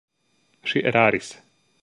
[0.71, 1.31] Ŝi eraris.